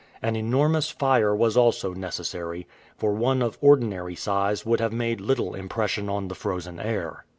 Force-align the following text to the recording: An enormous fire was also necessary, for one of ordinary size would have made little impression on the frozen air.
An 0.19 0.35
enormous 0.35 0.89
fire 0.89 1.35
was 1.35 1.55
also 1.55 1.93
necessary, 1.93 2.65
for 2.97 3.13
one 3.13 3.43
of 3.43 3.59
ordinary 3.61 4.15
size 4.15 4.65
would 4.65 4.79
have 4.79 4.91
made 4.91 5.21
little 5.21 5.53
impression 5.53 6.09
on 6.09 6.27
the 6.27 6.33
frozen 6.33 6.79
air. 6.79 7.23